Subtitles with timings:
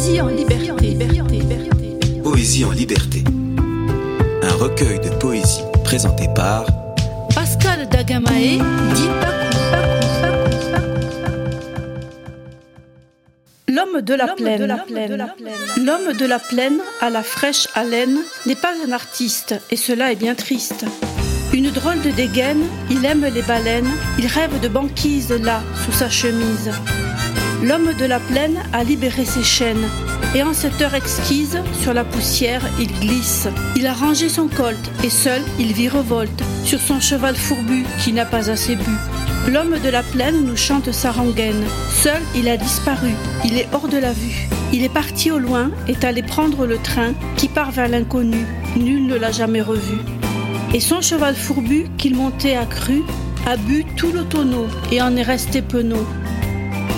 [0.00, 0.98] Poésie en liberté.
[2.24, 3.22] Poésie en liberté.
[4.42, 6.64] Un recueil de poésie présenté par
[7.34, 8.62] Pascal Dagamae,
[8.94, 9.08] dit
[13.68, 14.74] L'homme de la plaine.
[15.76, 20.16] L'homme de la plaine, à la fraîche haleine, n'est pas un artiste, et cela est
[20.16, 20.86] bien triste.
[21.52, 26.08] Une drôle de dégaine, il aime les baleines, il rêve de banquise là, sous sa
[26.08, 26.70] chemise.
[27.62, 29.86] L'homme de la plaine a libéré ses chaînes,
[30.34, 33.48] et en cette heure exquise, sur la poussière, il glisse.
[33.76, 38.24] Il a rangé son colt, et seul, il virevolte, sur son cheval fourbu qui n'a
[38.24, 38.92] pas assez bu.
[39.46, 41.62] L'homme de la plaine nous chante sa rengaine.
[41.90, 43.10] Seul, il a disparu,
[43.44, 44.48] il est hors de la vue.
[44.72, 48.46] Il est parti au loin, est allé prendre le train qui part vers l'inconnu.
[48.76, 49.98] Nul ne l'a jamais revu.
[50.72, 53.02] Et son cheval fourbu, qu'il montait à cru,
[53.46, 56.06] a bu tout le tonneau et en est resté penaud.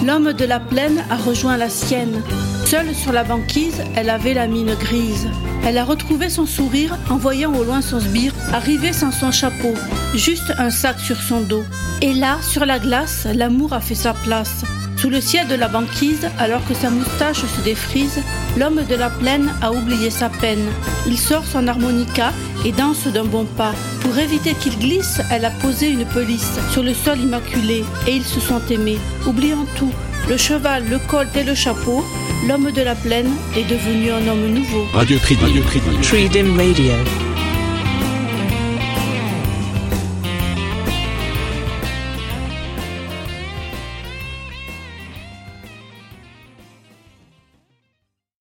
[0.05, 2.23] L'homme de la plaine a rejoint la sienne.
[2.65, 5.29] Seule sur la banquise, elle avait la mine grise.
[5.65, 9.75] Elle a retrouvé son sourire en voyant au loin son sbire arriver sans son chapeau,
[10.15, 11.65] juste un sac sur son dos.
[12.01, 14.65] Et là, sur la glace, l'amour a fait sa place.
[14.97, 18.21] Sous le ciel de la banquise, alors que sa moustache se défrise,
[18.57, 20.69] l'homme de la plaine a oublié sa peine.
[21.07, 22.33] Il sort son harmonica
[22.65, 23.75] et danse d'un bon pas.
[24.01, 28.25] Pour éviter qu'il glisse, elle a posé une pelisse sur le sol immaculé et ils
[28.25, 29.93] se sont aimés, oubliant tout.
[30.33, 32.03] Le cheval, le col et le chapeau,
[32.49, 34.87] l'homme de la plaine est devenu un homme nouveau.
[34.95, 35.45] Radio Tridim.
[35.45, 35.63] Radio
[36.01, 37.32] Tridim Radio.